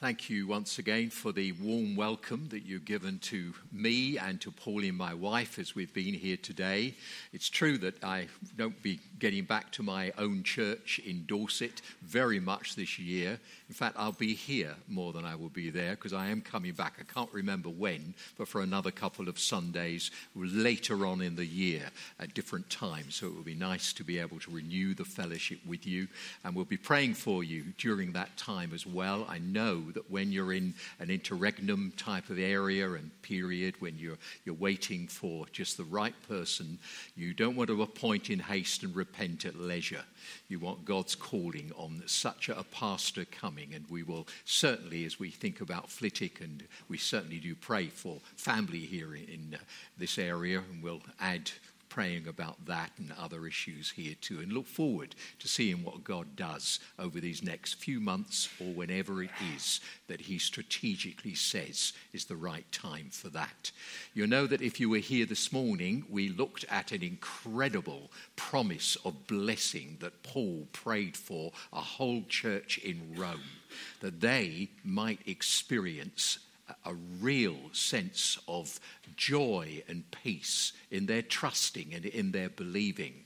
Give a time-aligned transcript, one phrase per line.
[0.00, 4.50] thank you once again for the warm welcome that you've given to me and to
[4.50, 6.94] Pauline, my wife, as we've been here today.
[7.34, 12.40] It's true that I don't be getting back to my own church in Dorset very
[12.40, 13.38] much this year.
[13.68, 16.72] In fact, I'll be here more than I will be there because I am coming
[16.72, 16.94] back.
[16.98, 21.82] I can't remember when, but for another couple of Sundays later on in the year
[22.18, 23.16] at different times.
[23.16, 26.08] So it will be nice to be able to renew the fellowship with you,
[26.42, 29.26] and we'll be praying for you during that time as well.
[29.28, 34.18] I know that when you're in an interregnum type of area and period, when you're,
[34.44, 36.78] you're waiting for just the right person,
[37.16, 40.04] you don't want to appoint in haste and repent at leisure.
[40.48, 45.30] You want God's calling on such a pastor coming, and we will certainly, as we
[45.30, 49.58] think about Flitwick, and we certainly do pray for family here in, uh,
[49.98, 51.50] this area, and we'll add
[51.90, 56.36] praying about that and other issues here too, and look forward to seeing what God
[56.36, 62.24] does over these next few months or whenever it is that He strategically says is
[62.24, 63.72] the right time for that.
[64.14, 68.96] You'll know that if you were here this morning, we looked at an incredible promise
[69.04, 73.40] of blessing that Paul prayed for a whole church in Rome,
[74.00, 76.38] that they might experience
[76.84, 78.80] a real sense of
[79.16, 83.24] joy and peace in their trusting and in their believing.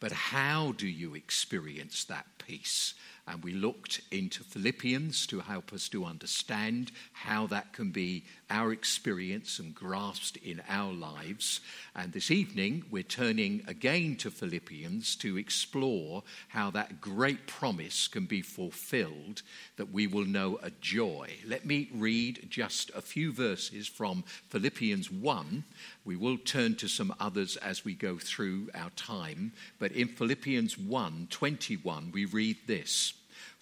[0.00, 2.94] But how do you experience that peace?
[3.26, 8.72] And we looked into Philippians to help us to understand how that can be our
[8.72, 11.60] experience and grasped in our lives.
[11.94, 18.26] And this evening, we're turning again to Philippians to explore how that great promise can
[18.26, 19.42] be fulfilled,
[19.76, 21.30] that we will know a joy.
[21.46, 25.64] Let me read just a few verses from Philippians 1.
[26.04, 29.52] We will turn to some others as we go through our time.
[29.78, 33.14] But in Philippians 1 21, we read this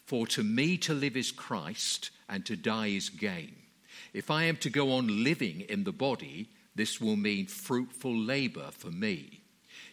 [0.04, 3.63] For to me to live is Christ, and to die is gain.
[4.14, 8.70] If I am to go on living in the body, this will mean fruitful labor
[8.70, 9.40] for me.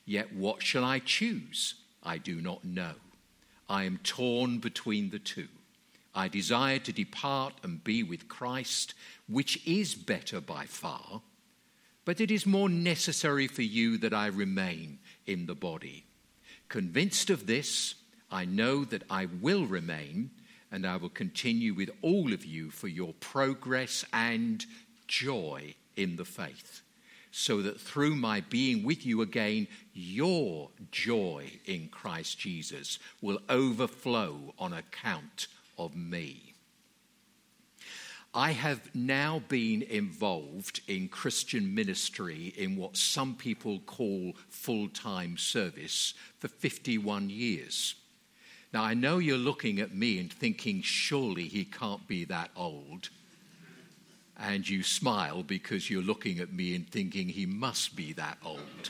[0.06, 1.75] Yet what shall I choose?
[2.03, 2.94] I do not know.
[3.68, 5.47] I am torn between the two.
[6.13, 8.94] I desire to depart and be with Christ,
[9.28, 11.22] which is better by far,
[12.03, 16.06] but it is more necessary for you that I remain in the body.
[16.68, 17.95] Convinced of this,
[18.29, 20.31] I know that I will remain
[20.71, 24.65] and I will continue with all of you for your progress and
[25.07, 26.81] joy in the faith,
[27.31, 34.53] so that through my being with you again, your joy in Christ Jesus will overflow
[34.57, 36.51] on account of me.
[38.33, 45.38] I have now been involved in Christian ministry in what some people call full time
[45.38, 47.95] service for 51 years.
[48.73, 53.09] Now, I know you're looking at me and thinking, surely he can't be that old.
[54.37, 58.89] And you smile because you're looking at me and thinking he must be that old.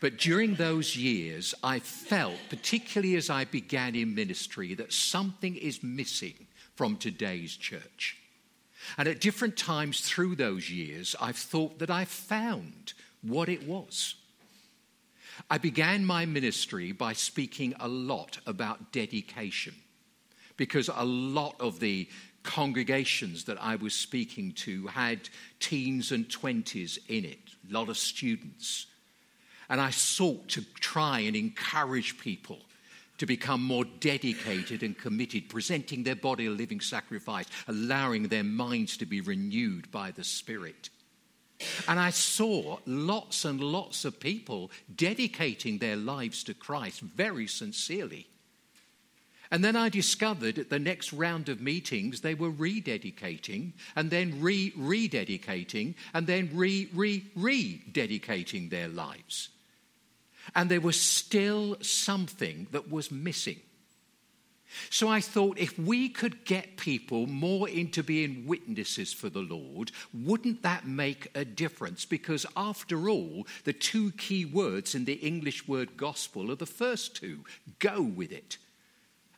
[0.00, 5.82] But during those years, I felt, particularly as I began in ministry, that something is
[5.82, 8.18] missing from today's church.
[8.98, 12.92] And at different times through those years, I've thought that I found
[13.22, 14.14] what it was.
[15.50, 19.74] I began my ministry by speaking a lot about dedication
[20.56, 22.08] because a lot of the
[22.42, 25.28] congregations that I was speaking to had
[25.60, 28.86] teens and 20s in it, a lot of students.
[29.68, 32.58] And I sought to try and encourage people
[33.18, 38.96] to become more dedicated and committed, presenting their body a living sacrifice, allowing their minds
[38.98, 40.90] to be renewed by the Spirit.
[41.86, 48.26] And I saw lots and lots of people dedicating their lives to Christ very sincerely.
[49.50, 54.40] And then I discovered at the next round of meetings, they were rededicating and then
[54.40, 59.50] re rededicating and then re re rededicating their lives.
[60.54, 63.60] And there was still something that was missing.
[64.90, 69.92] So I thought if we could get people more into being witnesses for the Lord,
[70.12, 72.04] wouldn't that make a difference?
[72.04, 77.16] Because after all, the two key words in the English word gospel are the first
[77.16, 77.44] two
[77.78, 78.58] go with it.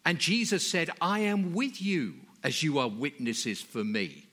[0.04, 4.25] And Jesus said, I am with you as you are witnesses for me.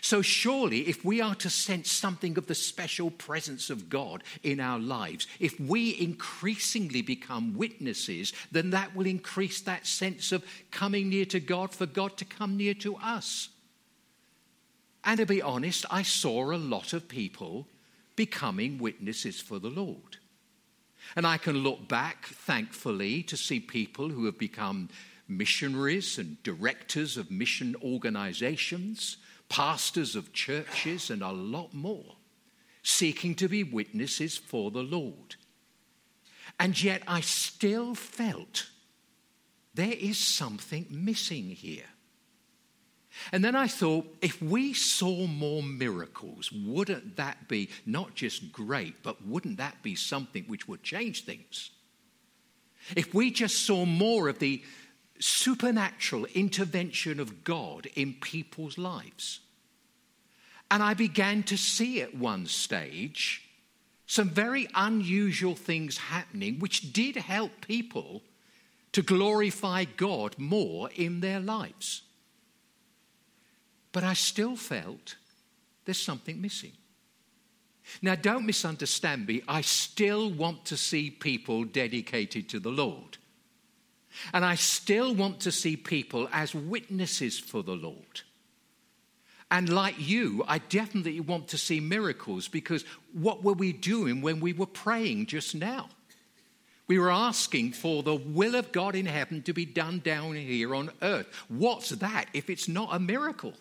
[0.00, 4.60] So, surely, if we are to sense something of the special presence of God in
[4.60, 11.08] our lives, if we increasingly become witnesses, then that will increase that sense of coming
[11.08, 13.48] near to God for God to come near to us.
[15.04, 17.66] And to be honest, I saw a lot of people
[18.16, 20.18] becoming witnesses for the Lord.
[21.16, 24.90] And I can look back, thankfully, to see people who have become
[25.26, 29.16] missionaries and directors of mission organizations,
[29.50, 32.16] pastors of churches, and a lot more
[32.82, 35.36] seeking to be witnesses for the Lord.
[36.58, 38.70] And yet I still felt
[39.74, 41.84] there is something missing here.
[43.32, 49.02] And then I thought, if we saw more miracles, wouldn't that be not just great,
[49.02, 51.70] but wouldn't that be something which would change things?
[52.96, 54.62] If we just saw more of the
[55.20, 59.40] supernatural intervention of God in people's lives.
[60.70, 63.48] And I began to see at one stage
[64.06, 68.22] some very unusual things happening, which did help people
[68.92, 72.02] to glorify God more in their lives.
[73.92, 75.16] But I still felt
[75.84, 76.72] there's something missing.
[78.02, 79.42] Now, don't misunderstand me.
[79.48, 83.18] I still want to see people dedicated to the Lord.
[84.32, 88.22] And I still want to see people as witnesses for the Lord.
[89.50, 94.40] And like you, I definitely want to see miracles because what were we doing when
[94.40, 95.88] we were praying just now?
[96.86, 100.74] We were asking for the will of God in heaven to be done down here
[100.74, 101.26] on earth.
[101.48, 103.54] What's that if it's not a miracle?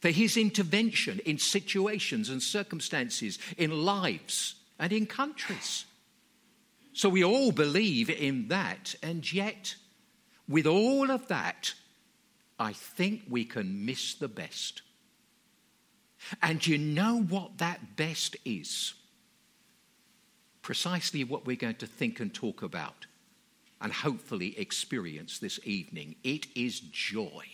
[0.00, 5.86] For his intervention in situations and circumstances, in lives and in countries.
[6.94, 9.74] So we all believe in that, and yet,
[10.48, 11.74] with all of that,
[12.58, 14.80] I think we can miss the best.
[16.42, 18.94] And you know what that best is?
[20.64, 23.06] precisely what we're going to think and talk about
[23.80, 26.16] and hopefully experience this evening.
[26.24, 27.44] It is joy.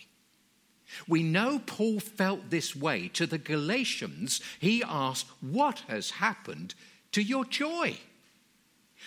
[1.07, 3.09] We know Paul felt this way.
[3.09, 6.73] To the Galatians, he asked, What has happened
[7.11, 7.97] to your joy?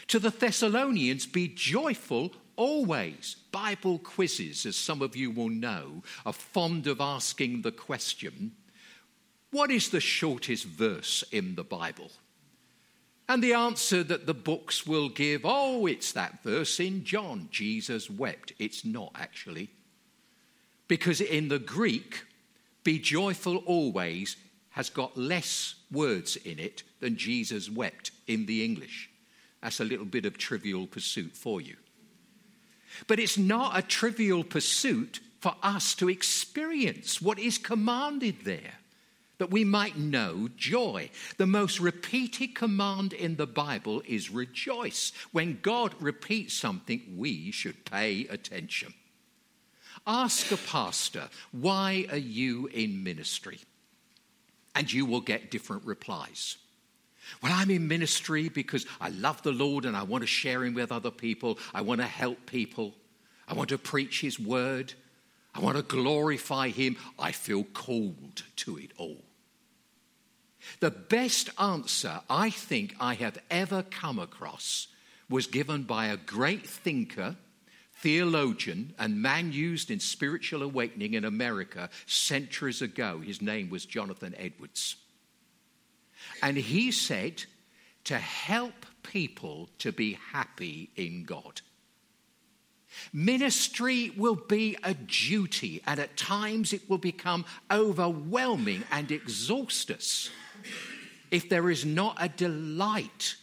[0.09, 3.37] To the Thessalonians, be joyful always.
[3.53, 8.53] Bible quizzes, as some of you will know, are fond of asking the question
[9.51, 12.11] What is the shortest verse in the Bible?
[13.29, 18.11] And the answer that the books will give oh, it's that verse in John Jesus
[18.11, 18.53] wept.
[18.59, 19.71] It's not actually.
[20.89, 22.25] Because in the Greek,
[22.83, 24.37] be joyful always
[24.71, 29.09] has got less words in it than Jesus wept in the English.
[29.65, 31.77] That's a little bit of trivial pursuit for you.
[33.07, 38.75] But it's not a trivial pursuit for us to experience what is commanded there
[39.39, 41.09] that we might know joy.
[41.39, 45.13] The most repeated command in the Bible is rejoice.
[45.33, 48.93] When God repeats something, we should pay attention.
[50.07, 53.61] Ask a pastor, why are you in ministry?
[54.75, 56.59] And you will get different replies.
[57.43, 60.75] Well, I'm in ministry because I love the Lord and I want to share Him
[60.75, 61.59] with other people.
[61.73, 62.95] I want to help people.
[63.49, 64.95] I want to preach His word.
[65.55, 66.97] I want to glorify Him.
[67.19, 69.23] I feel called to it all.
[70.81, 74.89] The best answer I think I have ever come across
[75.29, 77.37] was given by a great thinker,
[77.95, 83.21] theologian, and man used in spiritual awakening in America centuries ago.
[83.21, 84.97] His name was Jonathan Edwards.
[86.43, 87.45] And he said,
[88.05, 91.61] to help people to be happy in God.
[93.13, 100.31] Ministry will be a duty, and at times it will become overwhelming and exhaust us
[101.31, 103.37] if there is not a delight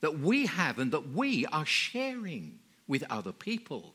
[0.00, 3.94] that we have and that we are sharing with other people.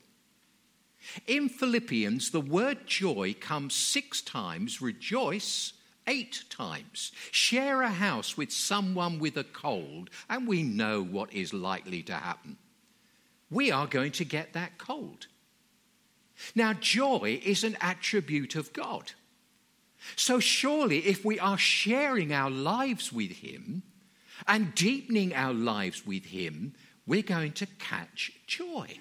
[1.25, 5.73] In Philippians, the word joy comes six times, rejoice
[6.11, 7.13] eight times.
[7.31, 12.13] Share a house with someone with a cold, and we know what is likely to
[12.13, 12.57] happen.
[13.49, 15.27] We are going to get that cold.
[16.53, 19.13] Now, joy is an attribute of God.
[20.15, 23.83] So, surely, if we are sharing our lives with Him
[24.47, 26.73] and deepening our lives with Him,
[27.05, 28.99] we're going to catch joy.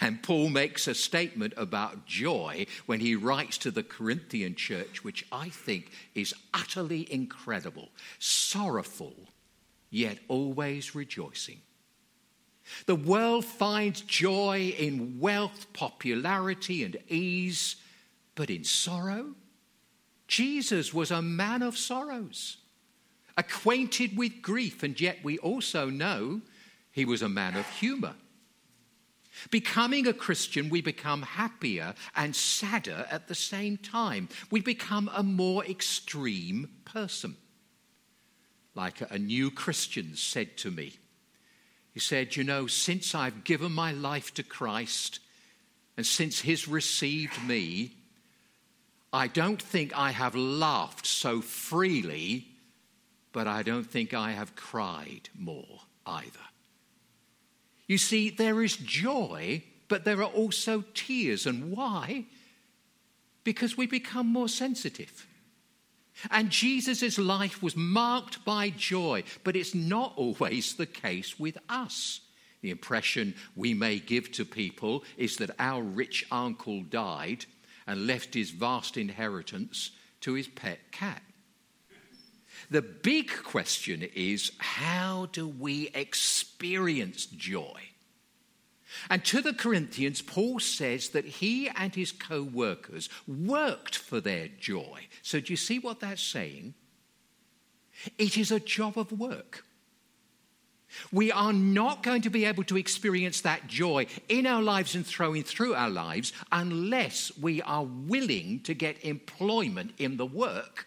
[0.00, 5.24] And Paul makes a statement about joy when he writes to the Corinthian church, which
[5.30, 9.14] I think is utterly incredible sorrowful,
[9.90, 11.60] yet always rejoicing.
[12.86, 17.76] The world finds joy in wealth, popularity, and ease,
[18.34, 19.34] but in sorrow,
[20.26, 22.56] Jesus was a man of sorrows,
[23.36, 26.40] acquainted with grief, and yet we also know
[26.90, 28.14] he was a man of humor.
[29.50, 34.28] Becoming a Christian, we become happier and sadder at the same time.
[34.50, 37.36] We become a more extreme person.
[38.74, 40.94] Like a new Christian said to me,
[41.92, 45.20] he said, You know, since I've given my life to Christ,
[45.96, 47.92] And since he's received me,
[49.12, 52.48] I don't think I have laughed so freely,
[53.32, 56.40] but I don't think I have cried more either.
[57.86, 61.46] You see, there is joy, but there are also tears.
[61.46, 62.26] And why?
[63.44, 65.26] Because we become more sensitive.
[66.30, 72.20] And Jesus' life was marked by joy, but it's not always the case with us.
[72.62, 77.44] The impression we may give to people is that our rich uncle died
[77.86, 79.90] and left his vast inheritance
[80.22, 81.22] to his pet cat.
[82.70, 87.90] The big question is how do we experience joy?
[89.10, 94.48] And to the Corinthians, Paul says that he and his co workers worked for their
[94.48, 95.08] joy.
[95.22, 96.74] So, do you see what that's saying?
[98.18, 99.64] It is a job of work.
[101.10, 105.04] We are not going to be able to experience that joy in our lives and
[105.04, 110.86] throwing through our lives unless we are willing to get employment in the work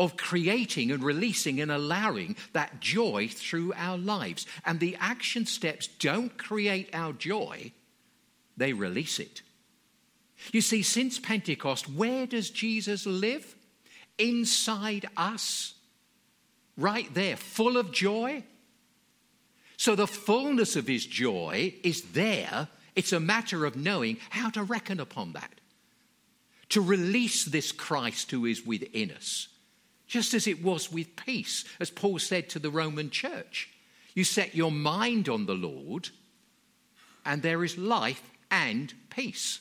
[0.00, 4.46] of creating and releasing and allowing that joy through our lives.
[4.66, 7.70] And the action steps don't create our joy,
[8.56, 9.42] they release it.
[10.52, 13.54] You see, since Pentecost, where does Jesus live?
[14.18, 15.74] Inside us,
[16.76, 18.42] right there, full of joy
[19.80, 22.68] so the fullness of his joy is there.
[22.94, 25.58] It's a matter of knowing how to reckon upon that.
[26.68, 29.48] To release this Christ who is within us,
[30.10, 33.70] just as it was with peace, as Paul said to the Roman church.
[34.12, 36.08] You set your mind on the Lord,
[37.24, 39.60] and there is life and peace.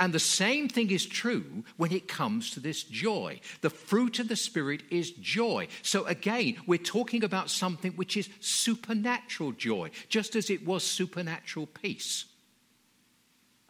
[0.00, 3.40] And the same thing is true when it comes to this joy.
[3.60, 5.68] The fruit of the Spirit is joy.
[5.82, 11.66] So again, we're talking about something which is supernatural joy, just as it was supernatural
[11.66, 12.24] peace.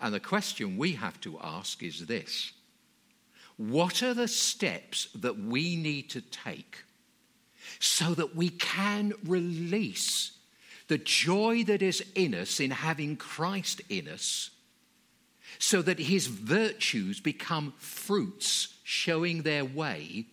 [0.00, 2.52] And the question we have to ask is this
[3.60, 6.84] What are the steps that we need to take
[7.78, 10.32] so that we can release
[10.88, 14.50] the joy that is in us in having Christ in us?
[15.58, 20.26] so that his virtues become fruits showing their way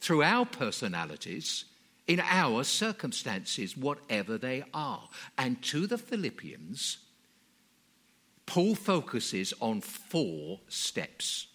[0.00, 1.64] through our personalities
[2.06, 5.08] in our circumstances, whatever they are.
[5.36, 6.98] And to the Philippians,
[8.46, 11.48] Paul focuses on four steps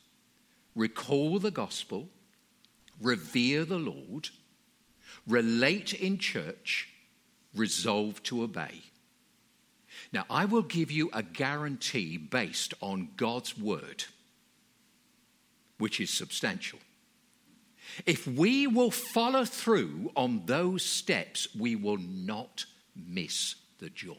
[0.77, 2.07] recall the gospel,
[3.01, 4.29] revere the Lord,
[5.27, 6.87] relate in church,
[7.55, 8.83] resolve to obey.
[10.13, 14.05] Now, I will give you a guarantee based on God's word,
[15.79, 16.79] which is substantial.
[18.05, 22.65] If we will follow through on those steps, we will not
[22.95, 24.13] miss the joy.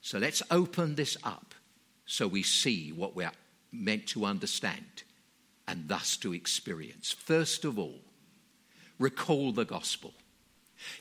[0.00, 1.54] So let's open this up
[2.04, 3.32] so we see what we're
[3.78, 5.02] meant to understand
[5.68, 7.12] and thus to experience.
[7.12, 8.00] First of all,
[8.98, 10.14] recall the gospel.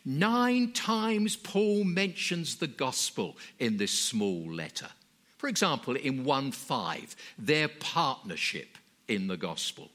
[0.03, 4.89] Nine times Paul mentions the gospel in this small letter.
[5.38, 8.77] For example, in 1 5, their partnership
[9.08, 9.91] in the gospel.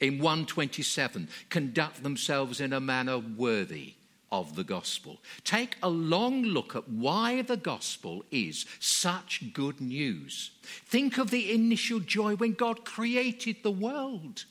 [0.00, 3.94] In 127, conduct themselves in a manner worthy
[4.40, 5.18] of the gospel.
[5.44, 10.50] Take a long look at why the gospel is such good news.
[10.62, 14.44] Think of the initial joy when God created the world.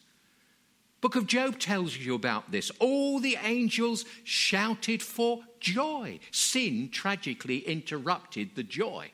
[1.01, 2.71] Book of Job tells you about this.
[2.79, 6.19] All the angels shouted for joy.
[6.31, 9.11] Sin tragically interrupted the joy.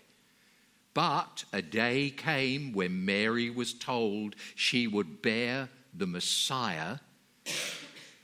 [0.93, 6.99] But a day came when Mary was told she would bear the Messiah,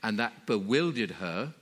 [0.02, 1.54] and that bewildered her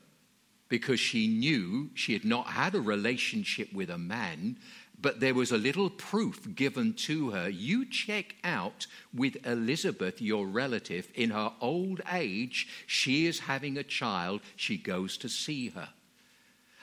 [0.69, 4.57] because she knew she had not had a relationship with a man
[5.01, 7.49] but there was a little proof given to her.
[7.49, 12.67] You check out with Elizabeth, your relative, in her old age.
[12.87, 14.41] She is having a child.
[14.57, 15.91] She goes to see her.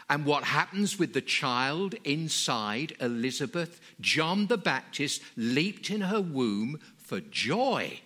[0.09, 3.81] And what happens with the child inside Elizabeth?
[3.99, 8.01] John the Baptist leaped in her womb for joy.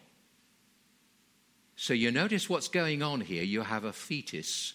[1.76, 3.44] So you notice what's going on here.
[3.44, 4.74] You have a fetus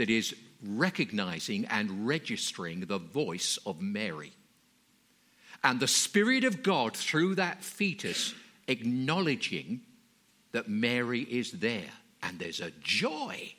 [0.00, 4.32] that is recognizing and registering the voice of Mary.
[5.62, 8.32] And the Spirit of God, through that fetus,
[8.66, 9.82] acknowledging
[10.52, 11.90] that Mary is there.
[12.22, 13.52] And there's a joy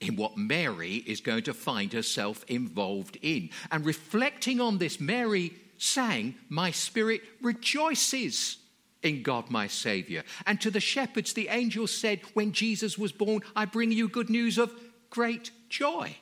[0.00, 3.50] in what Mary is going to find herself involved in.
[3.70, 8.56] And reflecting on this, Mary sang, My spirit rejoices
[9.02, 10.22] in God my Savior.
[10.46, 14.30] And to the shepherds, the angel said, When Jesus was born, I bring you good
[14.30, 14.72] news of
[15.10, 16.16] great joy.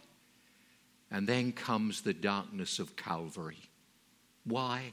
[1.10, 3.70] And then comes the darkness of Calvary
[4.44, 4.92] Why?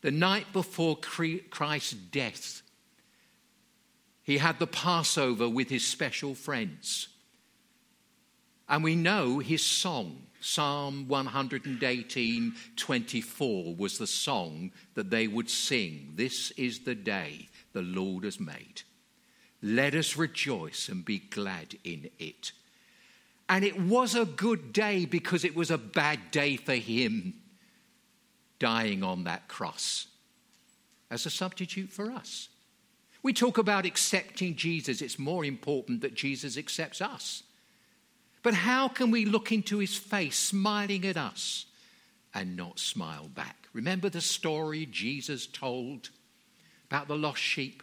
[0.00, 2.62] The night before Christ's death,
[4.22, 7.08] he had the Passover with his special friends.
[8.68, 16.12] And we know his song, Psalm 118 24, was the song that they would sing.
[16.14, 18.82] This is the day the Lord has made.
[19.62, 22.52] Let us rejoice and be glad in it.
[23.48, 27.34] And it was a good day because it was a bad day for him
[28.58, 30.06] dying on that cross
[31.10, 32.48] as a substitute for us.
[33.22, 35.00] We talk about accepting Jesus.
[35.00, 37.42] It's more important that Jesus accepts us.
[38.42, 41.66] But how can we look into his face smiling at us
[42.34, 43.68] and not smile back?
[43.72, 46.10] Remember the story Jesus told
[46.90, 47.82] about the lost sheep?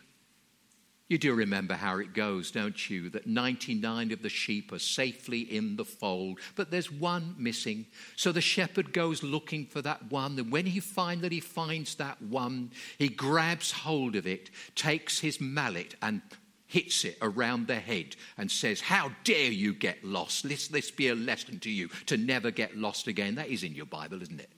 [1.07, 3.09] You do remember how it goes, don't you?
[3.11, 7.85] That 99 of the sheep are safely in the fold, but there's one missing.
[8.15, 11.95] So the shepherd goes looking for that one, and when he finds that he finds
[11.95, 16.21] that one, he grabs hold of it, takes his mallet, and
[16.65, 20.43] hits it around the head and says, How dare you get lost?
[20.43, 23.35] Let this be a lesson to you to never get lost again.
[23.35, 24.49] That is in your Bible, isn't it?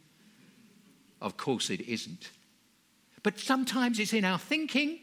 [1.21, 2.31] Of course it isn't.
[3.21, 4.99] But sometimes it's in our thinking.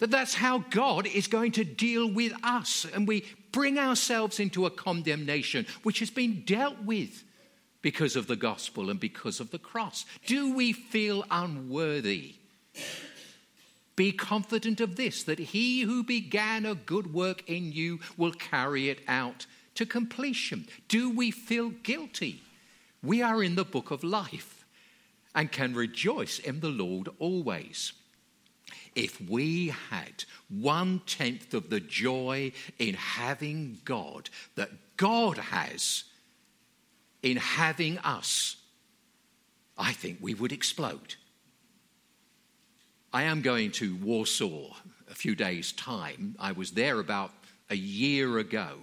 [0.00, 2.86] That that's how God is going to deal with us.
[2.92, 7.22] And we bring ourselves into a condemnation which has been dealt with
[7.82, 10.04] because of the gospel and because of the cross.
[10.26, 12.34] Do we feel unworthy?
[13.94, 18.88] Be confident of this that he who began a good work in you will carry
[18.88, 20.66] it out to completion.
[20.88, 22.42] Do we feel guilty?
[23.02, 24.64] We are in the book of life
[25.34, 27.92] and can rejoice in the Lord always
[28.94, 36.04] if we had one tenth of the joy in having God that God has
[37.22, 38.56] in having us,
[39.76, 41.14] I think we would explode.
[43.12, 44.74] I am going to Warsaw
[45.10, 46.36] a few days' time.
[46.38, 47.32] I was there about
[47.68, 48.76] a year ago,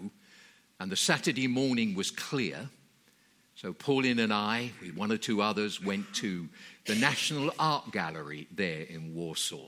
[0.79, 2.69] and the Saturday morning was clear.
[3.55, 6.47] So Pauline and I, with one or two others, went to
[6.85, 9.67] the National Art Gallery there in Warsaw.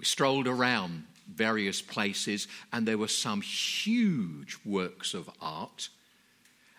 [0.00, 5.90] We strolled around various places, and there were some huge works of art.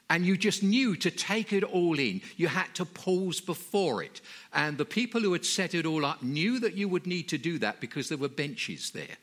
[0.09, 4.21] And you just knew to take it all in, you had to pause before it.
[4.53, 7.37] And the people who had set it all up knew that you would need to
[7.37, 9.17] do that because there were benches there.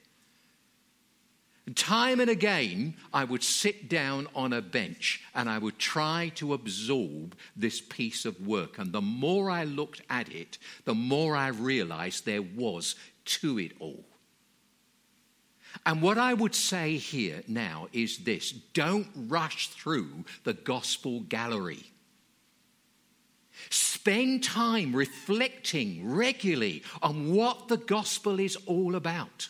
[1.75, 6.55] Time and again, I would sit down on a bench and I would try to
[6.55, 8.79] absorb this piece of work.
[8.79, 12.95] And the more I looked at it, the more I realized there was
[13.29, 14.05] to it all.
[15.85, 21.85] And what I would say here now is this don't rush through the gospel gallery.
[23.71, 29.49] Spend time reflecting regularly on what the gospel is all about.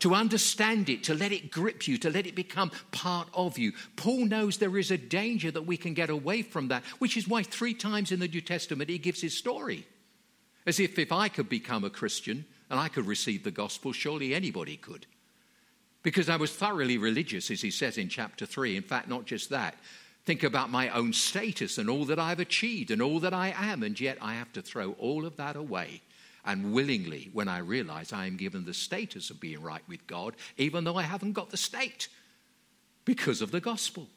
[0.00, 3.72] To understand it, to let it grip you, to let it become part of you.
[3.94, 7.28] Paul knows there is a danger that we can get away from that, which is
[7.28, 9.86] why three times in the New Testament he gives his story.
[10.66, 14.34] As if if I could become a Christian and I could receive the gospel, surely
[14.34, 15.06] anybody could.
[16.02, 18.76] Because I was thoroughly religious, as he says in chapter 3.
[18.76, 19.76] In fact, not just that.
[20.24, 23.82] Think about my own status and all that I've achieved and all that I am,
[23.82, 26.02] and yet I have to throw all of that away.
[26.44, 30.34] And willingly, when I realize I am given the status of being right with God,
[30.56, 32.08] even though I haven't got the state,
[33.04, 34.08] because of the gospel.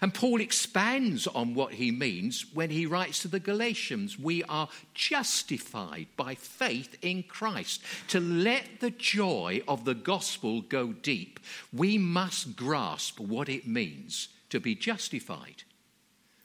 [0.00, 4.68] And Paul expands on what he means when he writes to the Galatians we are
[4.94, 7.82] justified by faith in Christ.
[8.08, 11.40] To let the joy of the gospel go deep,
[11.72, 15.64] we must grasp what it means to be justified.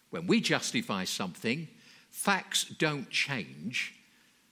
[0.10, 1.68] When we justify something,
[2.10, 3.96] facts don't change,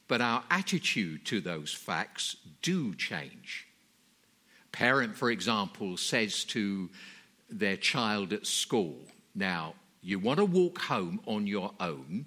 [0.07, 3.67] but our attitude to those facts do change.
[4.71, 6.89] parent, for example, says to
[7.49, 8.97] their child at school.
[9.33, 12.25] Now, you want to walk home on your own,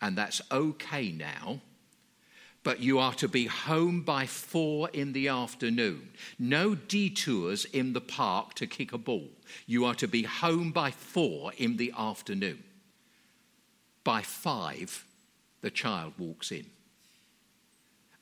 [0.00, 1.60] and that's okay now,
[2.62, 6.10] but you are to be home by four in the afternoon.
[6.38, 9.28] No detours in the park to kick a ball.
[9.66, 12.62] You are to be home by four in the afternoon.
[14.02, 15.04] By five,
[15.60, 16.66] the child walks in.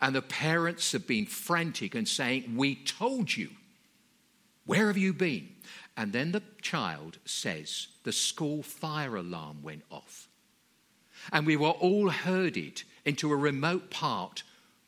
[0.01, 3.51] And the parents have been frantic and saying, We told you.
[4.65, 5.49] Where have you been?
[5.97, 10.29] And then the child says, The school fire alarm went off.
[11.33, 14.43] And we were all herded into a remote part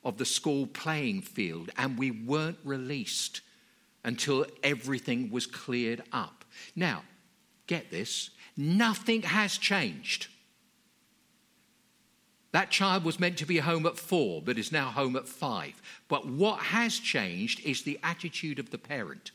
[0.05, 3.40] of the school playing field, and we weren't released
[4.05, 6.45] until everything was cleared up.
[6.77, 7.03] Now,
[7.67, 10.29] get this nothing has changed.
[12.53, 15.83] That child was meant to be home at four, but is now home at five.
[16.07, 19.33] But what has changed is the attitude of the parent.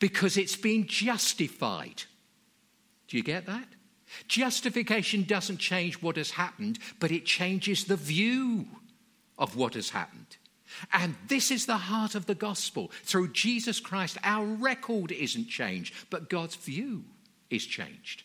[0.00, 2.02] Because it's been justified.
[3.08, 3.66] Do you get that?
[4.26, 8.66] Justification doesn't change what has happened, but it changes the view
[9.38, 10.36] of what has happened.
[10.92, 12.90] And this is the heart of the gospel.
[13.04, 17.04] Through Jesus Christ, our record isn't changed, but God's view
[17.50, 18.24] is changed.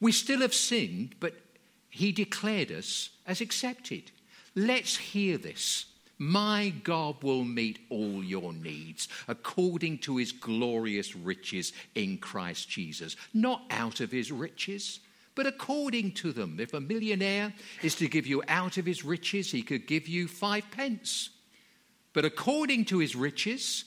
[0.00, 1.34] We still have sinned, but
[1.88, 4.10] He declared us as accepted.
[4.54, 5.86] Let's hear this.
[6.22, 13.16] My God will meet all your needs according to his glorious riches in Christ Jesus,
[13.32, 15.00] not out of his riches,
[15.34, 16.58] but according to them.
[16.60, 20.28] If a millionaire is to give you out of his riches, he could give you
[20.28, 21.30] five pence.
[22.12, 23.86] But according to his riches,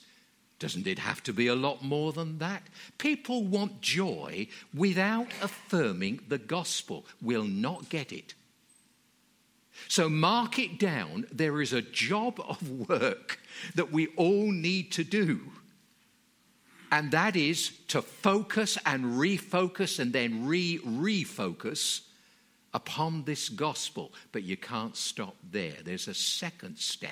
[0.58, 2.64] doesn't it have to be a lot more than that?
[2.98, 8.34] People want joy without affirming the gospel, will not get it.
[9.88, 11.26] So mark it down.
[11.32, 13.38] There is a job of work
[13.74, 15.40] that we all need to do.
[16.90, 22.02] And that is to focus and refocus and then re refocus
[22.72, 24.12] upon this gospel.
[24.32, 25.76] But you can't stop there.
[25.84, 27.10] There's a second step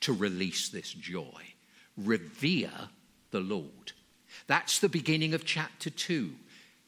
[0.00, 1.54] to release this joy
[1.96, 2.88] revere
[3.30, 3.92] the Lord.
[4.46, 6.32] That's the beginning of chapter 2,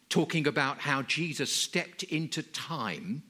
[0.09, 3.23] talking about how Jesus stepped into time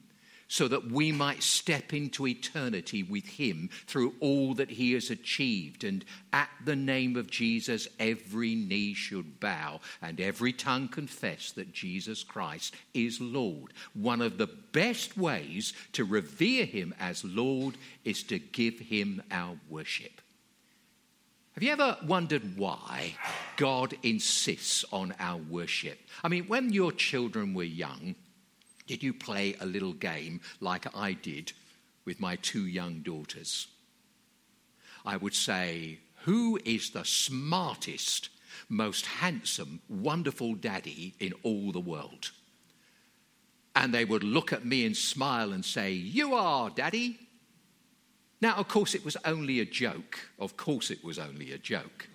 [0.49, 5.83] so that we might step into eternity with him through all that he has achieved.
[5.83, 11.71] And at the name of Jesus, every knee should bow and every tongue confess that
[11.71, 13.73] Jesus Christ is Lord.
[13.93, 19.55] One of the best ways to revere him as Lord is to give him our
[19.69, 20.19] worship.
[21.53, 23.15] Have you ever wondered why
[23.55, 25.99] God insists on our worship?
[26.23, 28.15] I mean, when your children were young,
[28.89, 31.53] did you play a little game like I did
[32.05, 33.67] with my two young daughters?
[35.05, 38.29] I would say, Who is the smartest,
[38.67, 42.31] most handsome, wonderful daddy in all the world?
[43.75, 47.19] And they would look at me and smile and say, You are, daddy.
[48.41, 50.31] Now, of course, it was only a joke.
[50.39, 52.07] Of course, it was only a joke.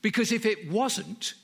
[0.00, 1.34] Because if it wasn't,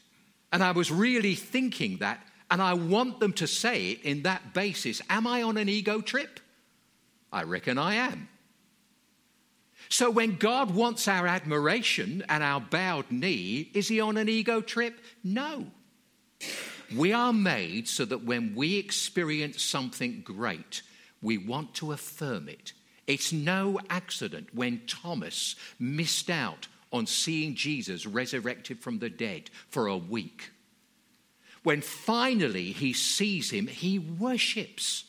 [0.51, 4.53] and I was really thinking that, and I want them to say it in that
[4.53, 5.01] basis.
[5.09, 6.41] Am I on an ego trip?
[7.33, 8.29] I reckon I am.
[9.89, 14.61] So when God wants our admiration and our bowed knee, is he on an ego
[14.61, 15.01] trip?
[15.25, 15.67] No.
[16.95, 20.83] We are made so that when we experience something great,
[21.23, 22.73] we want to affirm it.
[23.07, 29.87] It's no accident when Thomas missed out on seeing Jesus resurrected from the dead for
[29.87, 30.51] a week.
[31.63, 35.05] When finally he sees him, he worships.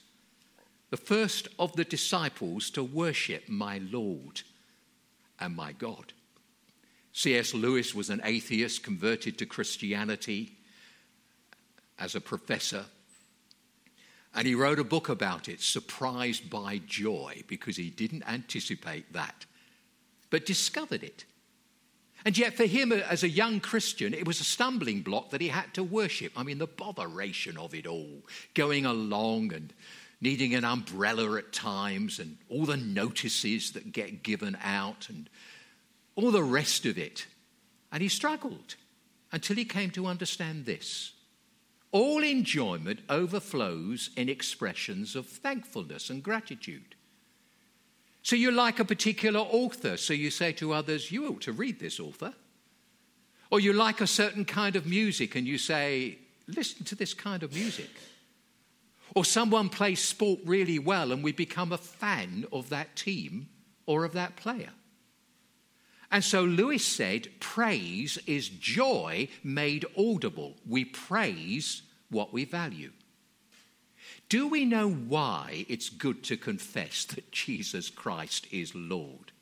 [0.89, 4.41] The first of the disciples to worship my Lord
[5.39, 6.13] and my God.
[7.13, 7.53] C.S.
[7.53, 10.57] Lewis was an atheist converted to Christianity
[11.97, 12.85] as a professor.
[14.33, 19.45] And he wrote a book about it, Surprised by Joy, because he didn't anticipate that,
[20.29, 21.25] but discovered it.
[22.23, 25.41] And yet, for him uh, as a young Christian, it was a stumbling block that
[25.41, 26.33] he had to worship.
[26.35, 28.21] I mean, the botheration of it all,
[28.53, 29.73] going along and
[30.19, 35.29] needing an umbrella at times, and all the notices that get given out, and
[36.15, 37.25] all the rest of it.
[37.91, 38.75] And he struggled
[39.31, 41.13] until he came to understand this.
[41.91, 46.95] All enjoyment overflows in expressions of thankfulness and gratitude.
[48.23, 51.79] So you like a particular author, so you say to others, You ought to read
[51.79, 52.33] this author.
[53.49, 57.43] Or you like a certain kind of music and you say, Listen to this kind
[57.43, 57.89] of music.
[59.15, 63.49] Or someone plays sport really well and we become a fan of that team
[63.85, 64.69] or of that player.
[66.11, 70.55] And so Lewis said, Praise is joy made audible.
[70.67, 72.91] We praise what we value.
[74.31, 79.33] Do we know why it's good to confess that Jesus Christ is Lord?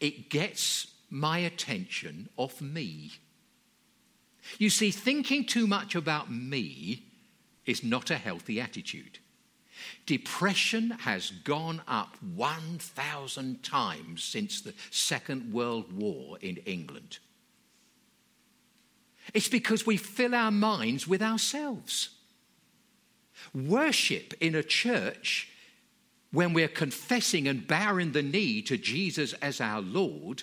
[0.00, 3.12] It gets my attention off me.
[4.56, 7.02] You see, thinking too much about me
[7.66, 9.18] is not a healthy attitude.
[10.06, 17.18] Depression has gone up 1,000 times since the Second World War in England.
[19.34, 22.08] It's because we fill our minds with ourselves.
[23.54, 25.48] Worship in a church
[26.30, 30.42] when we're confessing and bowing the knee to Jesus as our Lord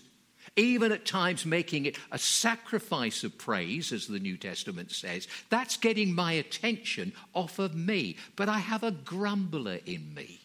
[0.56, 5.78] even at times making it a sacrifice of praise, as the New Testament says, that's
[5.78, 8.18] getting my attention off of me.
[8.36, 10.42] But I have a grumbler in me.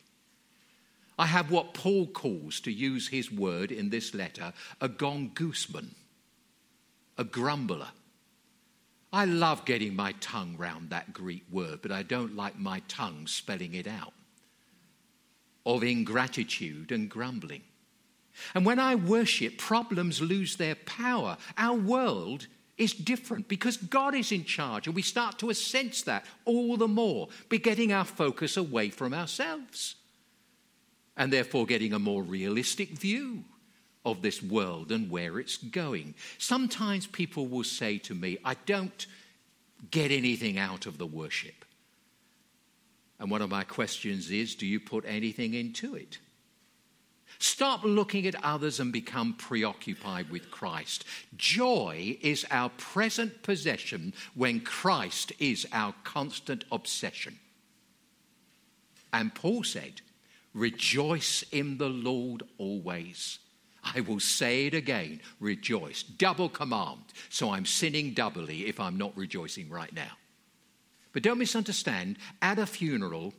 [1.19, 5.91] I have what Paul calls, to use his word in this letter, a gongoosman,
[7.17, 7.89] a grumbler.
[9.15, 13.29] I love getting my tongue round that Greek word, but I don't like my tongue
[13.29, 14.13] spelling it out.
[15.65, 17.63] Of ingratitude and grumbling.
[18.57, 21.37] And when I worship, problems lose their power.
[21.57, 26.27] Our world is different because God is in charge, and we start to sense that
[26.45, 29.95] all the more, be getting our focus away from ourselves,
[31.17, 33.45] and therefore getting a more realistic view
[34.05, 36.15] of this world and where it's going.
[36.39, 39.07] Sometimes people will say to me, I don't
[39.91, 41.65] get anything out of the worship.
[43.19, 46.19] And one of my questions is, do you put anything into it?
[47.39, 51.05] Stop looking at others and become preoccupied with Christ.
[51.37, 57.39] Joy is our present possession when Christ is our constant obsession.
[59.13, 60.01] And Paul said,
[60.53, 63.41] Rejoice in the Lord always.
[63.85, 66.03] I will say it again rejoice.
[66.03, 67.01] Double command.
[67.29, 70.13] So I'm sinning doubly if I'm not rejoicing right now.
[71.13, 73.35] But don't misunderstand, at a funeral,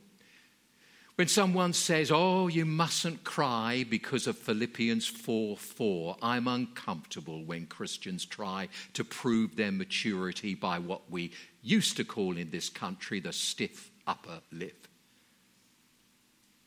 [1.16, 7.66] when someone says, Oh, you mustn't cry because of Philippians 4 4, I'm uncomfortable when
[7.66, 11.32] Christians try to prove their maturity by what we
[11.62, 14.86] used to call in this country the stiff upper lip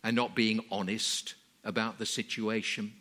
[0.04, 2.94] and not being honest about the situation.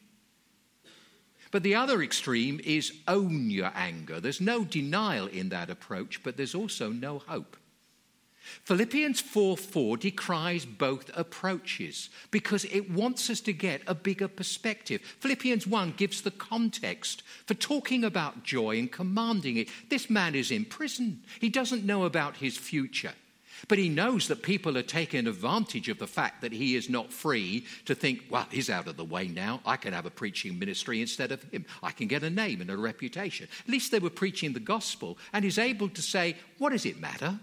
[1.51, 4.21] But the other extreme is own your anger.
[4.21, 7.57] There's no denial in that approach, but there's also no hope.
[8.65, 15.03] Philippians 4 4 decries both approaches because it wants us to get a bigger perspective.
[15.21, 19.69] Philippians 1 gives the context for talking about joy and commanding it.
[19.91, 23.13] This man is in prison, he doesn't know about his future.
[23.67, 27.13] But he knows that people are taking advantage of the fact that he is not
[27.13, 29.61] free to think, well, he's out of the way now.
[29.67, 31.67] I can have a preaching ministry instead of him.
[31.83, 33.49] I can get a name and a reputation.
[33.65, 37.01] At least they were preaching the gospel, and he's able to say, what does it
[37.01, 37.41] matter?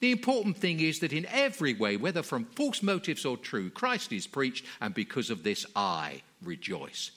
[0.00, 4.12] The important thing is that in every way, whether from false motives or true, Christ
[4.12, 7.10] is preached, and because of this, I rejoice.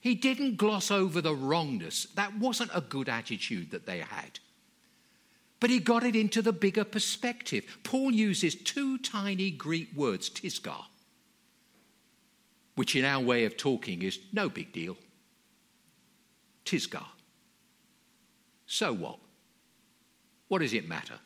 [0.00, 2.06] He didn't gloss over the wrongness.
[2.14, 4.38] That wasn't a good attitude that they had.
[5.58, 7.78] But he got it into the bigger perspective.
[7.82, 10.84] Paul uses two tiny Greek words, tisgar,
[12.74, 14.96] which in our way of talking is no big deal.
[16.64, 17.06] Tisgar.
[18.66, 19.18] So what?
[20.48, 21.18] What does it matter?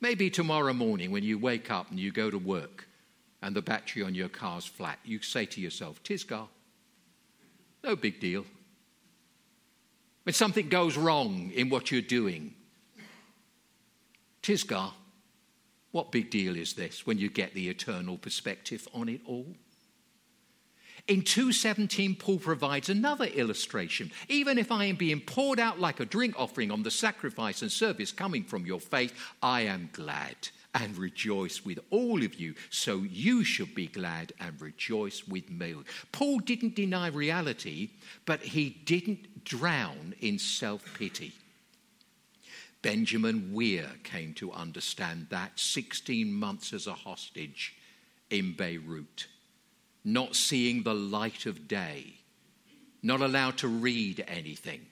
[0.00, 2.88] Maybe tomorrow morning when you wake up and you go to work
[3.40, 6.46] and the battery on your car's flat, you say to yourself, Tisgar,
[7.82, 8.44] no big deal.
[10.24, 12.54] When something goes wrong in what you're doing,
[14.42, 14.92] Tisgar,
[15.92, 19.54] what big deal is this when you get the eternal perspective on it all?
[21.08, 24.12] In 217, Paul provides another illustration.
[24.28, 27.72] Even if I am being poured out like a drink offering on the sacrifice and
[27.72, 30.36] service coming from your faith, I am glad
[30.74, 32.54] and rejoice with all of you.
[32.70, 35.74] So you should be glad and rejoice with me.
[36.12, 37.90] Paul didn't deny reality,
[38.24, 41.32] but he didn't drown in self pity.
[42.82, 47.76] Benjamin Weir came to understand that 16 months as a hostage
[48.28, 49.28] in Beirut,
[50.04, 52.14] not seeing the light of day,
[53.02, 54.86] not allowed to read anything,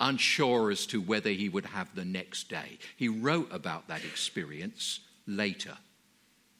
[0.00, 2.78] unsure as to whether he would have the next day.
[2.96, 5.76] He wrote about that experience later.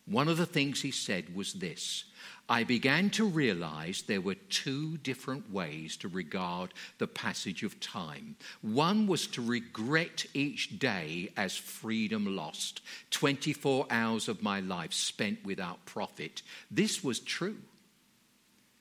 [0.04, 2.04] One of the things he said was this
[2.50, 8.34] I began to realize there were two different ways to regard the passage of time.
[8.60, 12.80] One was to regret each day as freedom lost,
[13.12, 16.42] 24 hours of my life spent without profit.
[16.72, 17.58] This was true.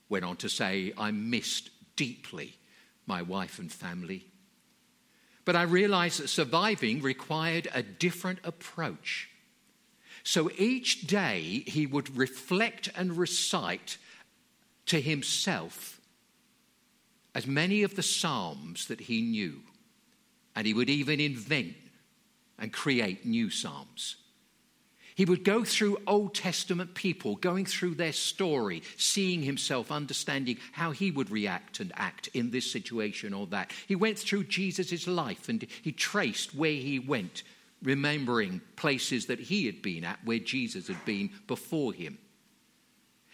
[0.09, 2.55] Went on to say, I missed deeply
[3.05, 4.25] my wife and family.
[5.45, 9.29] But I realized that surviving required a different approach.
[10.29, 13.97] So each day he would reflect and recite
[14.85, 15.99] to himself
[17.33, 19.61] as many of the Psalms that he knew.
[20.55, 21.73] And he would even invent
[22.59, 24.17] and create new Psalms.
[25.15, 30.91] He would go through Old Testament people, going through their story, seeing himself, understanding how
[30.91, 33.71] he would react and act in this situation or that.
[33.87, 37.41] He went through Jesus' life and he traced where he went
[37.81, 42.17] remembering places that he had been at where Jesus had been before him.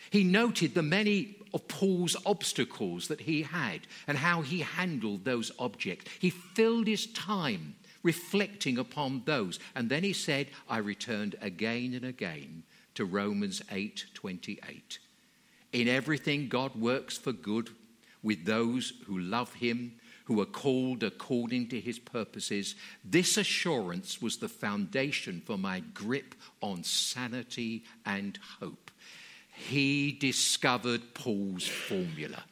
[0.10, 5.52] He noted the many of Paul's obstacles that he had and how he handled those
[5.58, 6.12] objects.
[6.20, 9.60] He filled his time reflecting upon those.
[9.74, 15.00] And then he said, I returned again and again to Romans 8:28.
[15.74, 17.72] In everything God works for good
[18.22, 22.76] with those who love him, who are called according to his purposes.
[23.04, 28.92] This assurance was the foundation for my grip on sanity and hope.
[29.56, 32.44] He discovered Paul's formula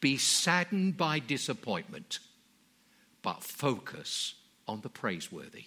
[0.00, 2.20] be saddened by disappointment,
[3.22, 4.34] but focus
[4.66, 5.64] on the praiseworthy.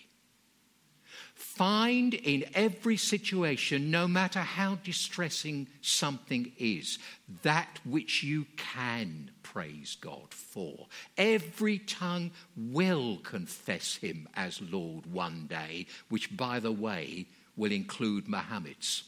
[1.33, 6.99] Find in every situation, no matter how distressing something is,
[7.41, 10.87] that which you can praise God for.
[11.17, 18.27] Every tongue will confess him as Lord one day, which, by the way, will include
[18.27, 19.03] Muhammad's.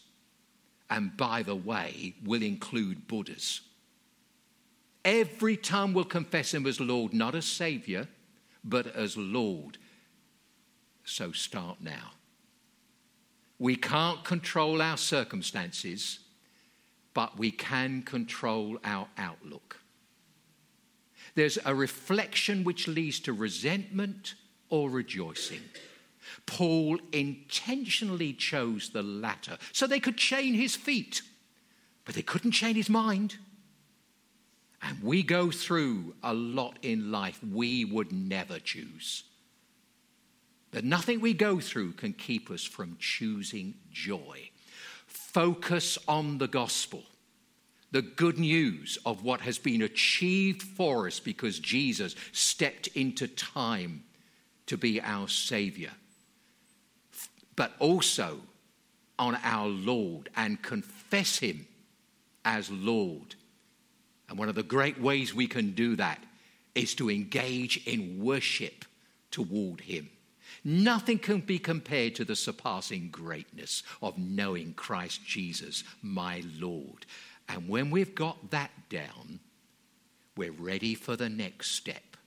[0.90, 3.62] And by the way, will include Buddha's.
[5.04, 8.08] Every tongue will confess him as Lord, not as Savior,
[8.64, 9.78] but as Lord.
[11.04, 12.12] So start now.
[13.58, 16.20] We can't control our circumstances,
[17.14, 19.80] but we can control our outlook.
[21.36, 24.36] There's a reflection which leads to resentment
[24.70, 25.62] or rejoicing.
[26.46, 31.22] Paul intentionally chose the latter so they could chain his feet,
[32.04, 33.38] but they couldn't chain his mind.
[34.82, 39.24] And we go through a lot in life we would never choose.
[40.76, 44.50] That nothing we go through can keep us from choosing joy.
[45.08, 47.04] Focus on the gospel,
[47.92, 54.04] the good news of what has been achieved for us because Jesus stepped into time
[54.66, 55.92] to be our Savior.
[57.56, 58.42] But also
[59.18, 61.68] on our Lord and confess Him
[62.44, 63.36] as Lord.
[64.28, 66.22] And one of the great ways we can do that
[66.76, 68.84] is to engage in worship
[69.32, 70.10] toward Him.
[70.68, 77.06] Nothing can be compared to the surpassing greatness of knowing Christ Jesus, my Lord.
[77.48, 79.40] And when we've got that down,
[80.36, 82.18] we're ready for the next step.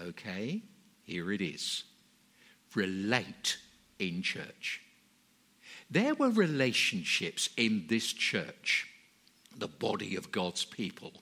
[0.00, 0.62] Okay,
[1.04, 1.84] here it is
[2.74, 3.58] relate
[3.98, 4.80] in church.
[5.90, 8.88] There were relationships in this church,
[9.56, 11.12] the body of God's people,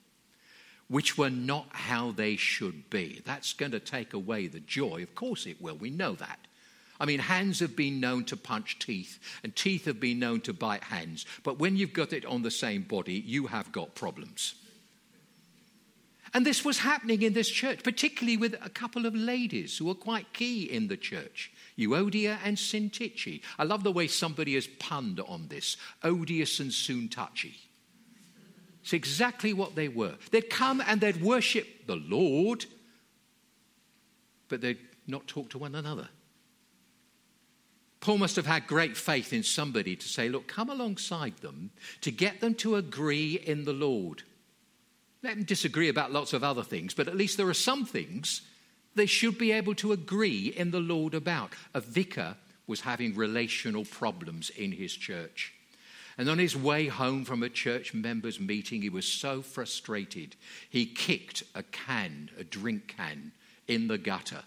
[0.87, 3.21] which were not how they should be.
[3.25, 5.03] That's going to take away the joy.
[5.03, 5.75] Of course it will.
[5.75, 6.39] We know that.
[6.99, 10.53] I mean, hands have been known to punch teeth, and teeth have been known to
[10.53, 11.25] bite hands.
[11.43, 14.55] But when you've got it on the same body, you have got problems.
[16.33, 19.93] And this was happening in this church, particularly with a couple of ladies who were
[19.93, 23.41] quite key in the church Euodia and Syntyche.
[23.59, 27.55] I love the way somebody has punned on this odious and Soon-touchy.
[28.83, 30.15] It's exactly what they were.
[30.31, 32.65] They'd come and they'd worship the Lord,
[34.49, 36.09] but they'd not talk to one another.
[38.01, 42.11] Paul must have had great faith in somebody to say, Look, come alongside them to
[42.11, 44.23] get them to agree in the Lord.
[45.21, 48.41] Let them disagree about lots of other things, but at least there are some things
[48.95, 51.53] they should be able to agree in the Lord about.
[51.73, 52.35] A vicar
[52.67, 55.53] was having relational problems in his church.
[56.17, 60.35] And on his way home from a church members' meeting, he was so frustrated,
[60.69, 63.31] he kicked a can, a drink can,
[63.67, 64.43] in the gutter.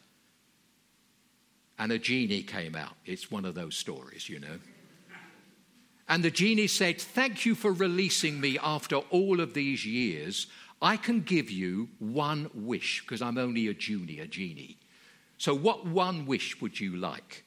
[1.78, 2.94] And a genie came out.
[3.04, 4.58] It's one of those stories, you know.
[6.08, 10.46] And the genie said, Thank you for releasing me after all of these years.
[10.80, 14.78] I can give you one wish because I'm only a junior genie.
[15.38, 17.44] So, what one wish would you like?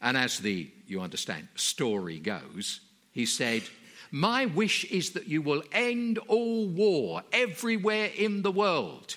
[0.00, 2.80] And as the, you understand, story goes,
[3.12, 3.62] he said,
[4.10, 9.16] My wish is that you will end all war everywhere in the world.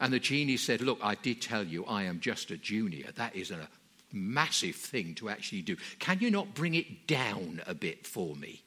[0.00, 3.10] And the genie said, Look, I did tell you I am just a junior.
[3.16, 3.68] That is a
[4.12, 5.76] massive thing to actually do.
[5.98, 8.62] Can you not bring it down a bit for me?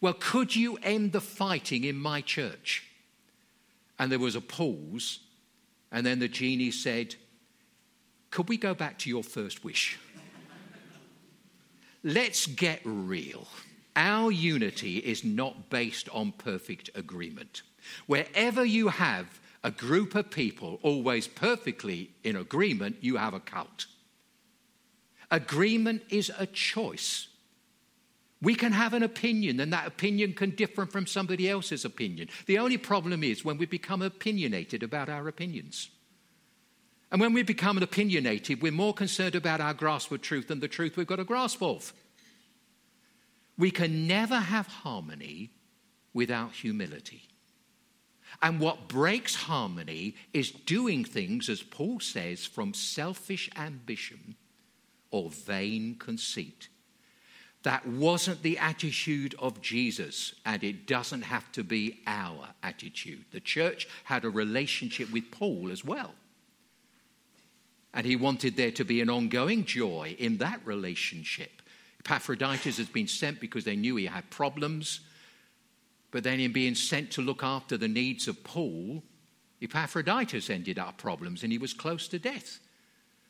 [0.00, 2.84] Well, could you end the fighting in my church?
[3.98, 5.20] And there was a pause,
[5.90, 7.14] and then the genie said,
[8.30, 9.98] Could we go back to your first wish?
[12.06, 13.48] Let's get real.
[13.96, 17.62] Our unity is not based on perfect agreement.
[18.06, 23.86] Wherever you have a group of people always perfectly in agreement, you have a cult.
[25.32, 27.26] Agreement is a choice.
[28.40, 32.28] We can have an opinion, and that opinion can differ from somebody else's opinion.
[32.46, 35.90] The only problem is when we become opinionated about our opinions.
[37.10, 40.68] And when we become opinionated, we're more concerned about our grasp of truth than the
[40.68, 41.92] truth we've got a grasp of.
[43.56, 45.50] We can never have harmony
[46.12, 47.22] without humility.
[48.42, 54.34] And what breaks harmony is doing things, as Paul says, from selfish ambition
[55.10, 56.68] or vain conceit.
[57.62, 63.24] That wasn't the attitude of Jesus, and it doesn't have to be our attitude.
[63.30, 66.14] The church had a relationship with Paul as well.
[67.96, 71.62] And he wanted there to be an ongoing joy in that relationship.
[72.00, 75.00] Epaphroditus has been sent because they knew he had problems.
[76.10, 79.02] But then, in being sent to look after the needs of Paul,
[79.62, 82.60] Epaphroditus ended up problems and he was close to death.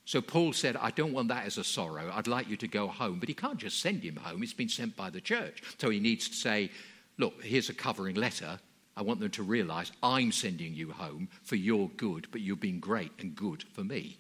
[0.05, 2.11] So Paul said, I don't want that as a sorrow.
[2.13, 3.21] I'd like you to go home.
[3.21, 4.41] But he can't just send him home.
[4.41, 5.63] He's been sent by the church.
[5.79, 6.71] So he needs to say,
[7.19, 8.59] Look, here's a covering letter.
[8.97, 12.81] I want them to realize I'm sending you home for your good, but you've been
[12.81, 14.17] great and good for me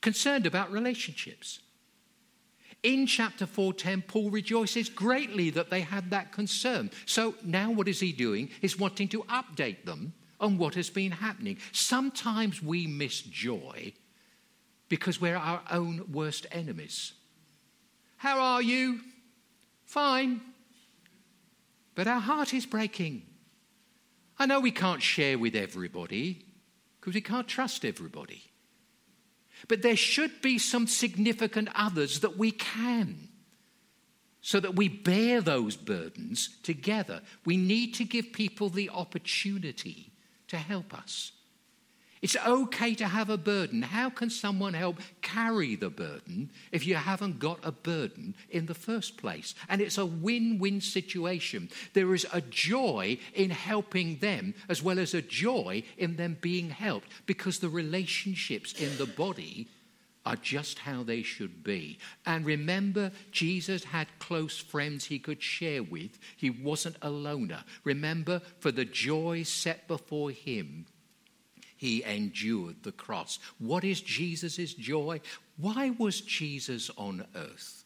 [0.00, 1.60] concerned about relationships.
[2.82, 6.90] In chapter 4:10 Paul rejoices greatly that they had that concern.
[7.04, 8.50] So now what is he doing?
[8.60, 11.58] He's wanting to update them on what has been happening.
[11.72, 13.92] Sometimes we miss joy
[14.88, 17.12] because we're our own worst enemies.
[18.16, 19.00] How are you?
[19.84, 20.40] Fine.
[21.94, 23.26] But our heart is breaking.
[24.38, 26.46] I know we can't share with everybody
[26.98, 28.49] because we can't trust everybody.
[29.68, 33.28] But there should be some significant others that we can
[34.40, 37.20] so that we bear those burdens together.
[37.44, 40.12] We need to give people the opportunity
[40.48, 41.32] to help us.
[42.22, 43.80] It's okay to have a burden.
[43.80, 48.74] How can someone help carry the burden if you haven't got a burden in the
[48.74, 49.54] first place?
[49.70, 51.70] And it's a win win situation.
[51.94, 56.68] There is a joy in helping them as well as a joy in them being
[56.68, 59.68] helped because the relationships in the body
[60.26, 61.98] are just how they should be.
[62.26, 66.18] And remember, Jesus had close friends he could share with.
[66.36, 67.64] He wasn't a loner.
[67.84, 70.84] Remember, for the joy set before him,
[71.80, 73.38] he endured the cross.
[73.58, 75.22] What is Jesus' joy?
[75.56, 77.84] Why was Jesus on earth?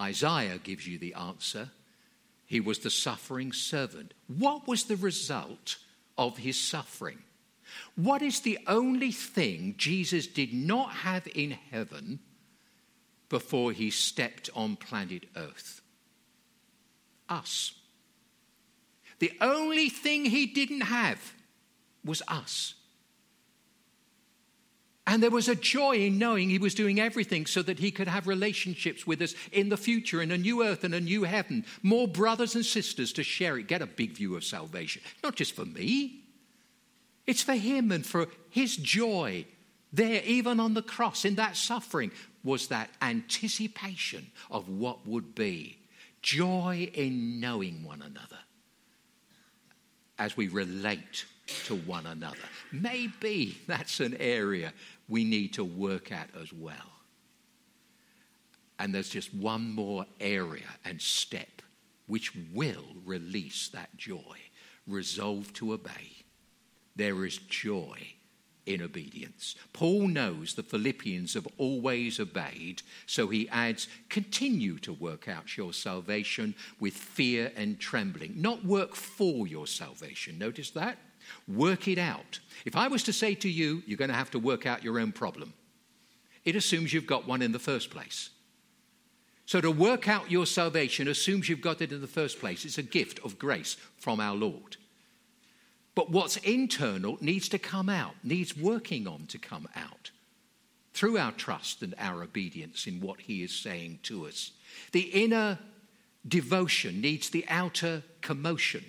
[0.00, 1.68] Isaiah gives you the answer.
[2.46, 4.14] He was the suffering servant.
[4.26, 5.76] What was the result
[6.16, 7.18] of his suffering?
[7.94, 12.20] What is the only thing Jesus did not have in heaven
[13.28, 15.82] before he stepped on planet Earth?
[17.28, 17.74] Us.
[19.18, 21.34] The only thing he didn't have
[22.04, 22.74] was us.
[25.06, 28.06] And there was a joy in knowing he was doing everything so that he could
[28.06, 31.64] have relationships with us in the future, in a new earth and a new heaven.
[31.82, 35.02] More brothers and sisters to share it, get a big view of salvation.
[35.22, 36.22] Not just for me,
[37.26, 39.44] it's for him and for his joy.
[39.92, 42.12] There, even on the cross, in that suffering,
[42.44, 45.78] was that anticipation of what would be.
[46.22, 48.38] Joy in knowing one another
[50.18, 52.36] as we relate to one another.
[52.70, 54.72] Maybe that's an area
[55.08, 56.74] we need to work at as well.
[58.78, 61.62] And there's just one more area and step
[62.06, 64.38] which will release that joy.
[64.86, 66.24] Resolve to obey.
[66.96, 68.14] There is joy
[68.66, 69.56] in obedience.
[69.72, 75.72] Paul knows the Philippians have always obeyed, so he adds, continue to work out your
[75.72, 78.34] salvation with fear and trembling.
[78.36, 80.38] Not work for your salvation.
[80.38, 80.98] Notice that?
[81.48, 82.40] Work it out.
[82.64, 84.98] If I was to say to you, you're going to have to work out your
[84.98, 85.52] own problem,
[86.44, 88.30] it assumes you've got one in the first place.
[89.46, 92.64] So to work out your salvation assumes you've got it in the first place.
[92.64, 94.76] It's a gift of grace from our Lord.
[95.94, 100.10] But what's internal needs to come out, needs working on to come out
[100.94, 104.52] through our trust and our obedience in what He is saying to us.
[104.92, 105.58] The inner
[106.26, 108.84] devotion needs the outer commotion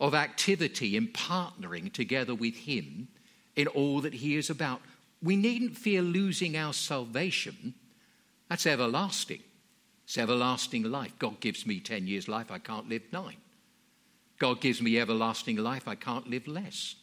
[0.00, 3.08] of activity in partnering together with Him
[3.56, 4.80] in all that He is about.
[5.22, 7.74] We needn't fear losing our salvation.
[8.48, 9.42] That's everlasting.
[10.04, 11.18] It's everlasting life.
[11.18, 13.36] God gives me 10 years' life, I can't live nine.
[14.38, 16.94] God gives me everlasting life, I can't live less.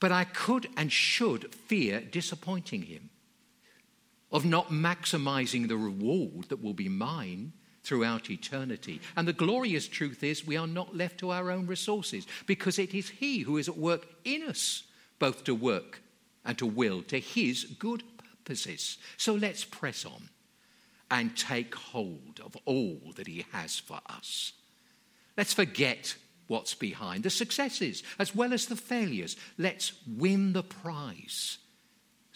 [0.00, 3.10] But I could and should fear disappointing Him,
[4.30, 9.00] of not maximizing the reward that will be mine throughout eternity.
[9.16, 12.94] And the glorious truth is, we are not left to our own resources because it
[12.94, 14.84] is He who is at work in us,
[15.18, 16.00] both to work
[16.44, 18.98] and to will to His good purposes.
[19.16, 20.28] So let's press on
[21.10, 24.52] and take hold of all that He has for us.
[25.36, 26.16] Let's forget
[26.46, 29.36] what's behind the successes as well as the failures.
[29.56, 31.58] Let's win the prize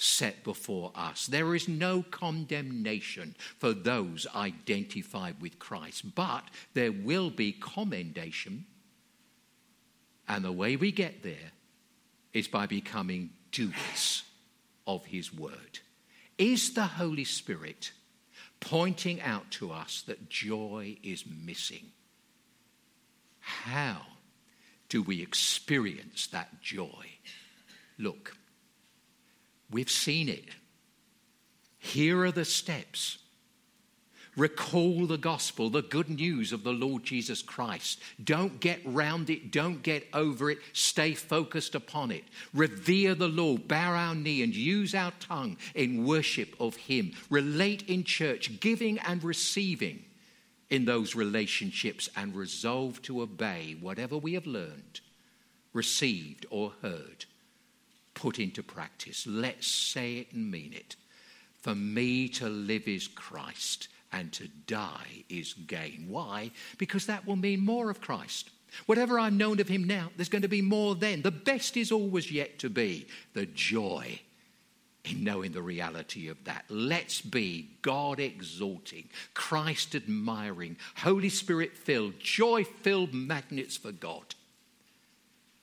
[0.02, 1.26] set before us.
[1.26, 6.44] There is no condemnation for those identified with Christ, but
[6.74, 8.66] there will be commendation.
[10.28, 11.52] And the way we get there
[12.32, 14.24] is by becoming doers
[14.86, 15.78] of His word.
[16.36, 17.92] Is the Holy Spirit
[18.58, 21.92] pointing out to us that joy is missing?
[23.40, 24.02] How
[24.88, 27.06] do we experience that joy?
[27.98, 28.36] Look,
[29.72, 30.44] We've seen it.
[31.78, 33.18] Here are the steps.
[34.36, 38.00] Recall the gospel, the good news of the Lord Jesus Christ.
[38.22, 42.24] Don't get round it, don't get over it, stay focused upon it.
[42.54, 47.12] Revere the Lord, bow our knee, and use our tongue in worship of Him.
[47.28, 50.04] Relate in church, giving and receiving
[50.70, 55.00] in those relationships, and resolve to obey whatever we have learned,
[55.74, 57.26] received, or heard
[58.22, 59.26] put into practice.
[59.26, 60.94] Let's say it and mean it.
[61.60, 66.06] For me to live is Christ, and to die is gain.
[66.08, 66.52] Why?
[66.78, 68.50] Because that will mean more of Christ.
[68.86, 71.22] Whatever I've known of him now, there's going to be more then.
[71.22, 73.08] The best is always yet to be.
[73.34, 74.20] The joy
[75.04, 76.64] in knowing the reality of that.
[76.68, 84.36] Let's be God exalting, Christ admiring, Holy Spirit filled, joy filled magnets for God.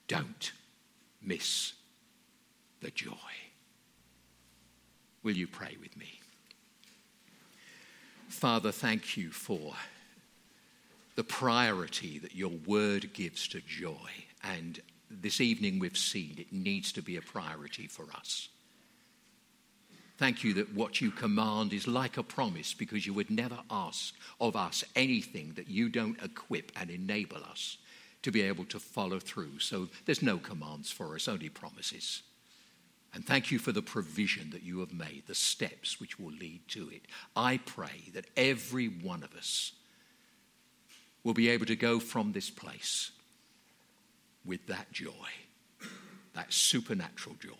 [0.08, 0.52] Don't
[1.22, 1.72] miss
[2.80, 3.14] the joy.
[5.22, 6.20] Will you pray with me?
[8.28, 9.74] Father, thank you for
[11.16, 14.08] the priority that your word gives to joy.
[14.42, 18.48] And this evening we've seen it needs to be a priority for us.
[20.16, 24.14] Thank you that what you command is like a promise because you would never ask
[24.40, 27.78] of us anything that you don't equip and enable us
[28.22, 29.58] to be able to follow through.
[29.60, 32.22] So there's no commands for us, only promises.
[33.12, 36.60] And thank you for the provision that you have made, the steps which will lead
[36.68, 37.02] to it.
[37.34, 39.72] I pray that every one of us
[41.24, 43.10] will be able to go from this place
[44.44, 45.10] with that joy,
[46.34, 47.50] that supernatural joy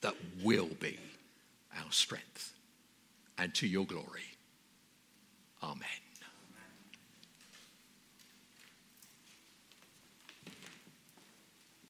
[0.00, 0.98] that will be
[1.76, 2.52] our strength
[3.38, 4.36] and to your glory.
[5.62, 6.03] Amen.